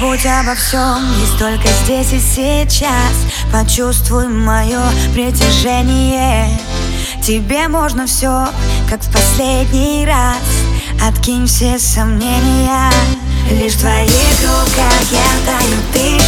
Забудь 0.00 0.24
обо 0.24 0.54
всем, 0.54 1.12
есть 1.20 1.38
только 1.38 1.68
здесь 1.84 2.12
и 2.14 2.20
сейчас. 2.20 3.26
Почувствуй 3.52 4.28
мое 4.28 4.80
притяжение. 5.12 6.48
Тебе 7.22 7.68
можно 7.68 8.06
все, 8.06 8.48
как 8.88 9.02
в 9.02 9.12
последний 9.12 10.06
раз. 10.06 10.38
Откинь 11.06 11.46
все 11.46 11.78
сомнения. 11.78 12.90
Лишь 13.50 13.74
в 13.74 13.80
твоих 13.80 14.40
руках 14.40 15.02
я 15.10 15.28
таю, 15.44 15.76
ты 15.92 16.19